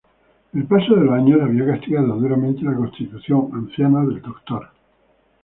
El 0.55 0.63
paso 0.65 0.95
de 0.95 1.05
los 1.05 1.13
años 1.13 1.41
había 1.43 1.63
castigado 1.63 2.15
duramente 2.15 2.63
la 2.63 2.73
constitución 2.73 3.51
anciana 3.53 3.99
del 4.03 4.19
Doctor. 4.19 4.67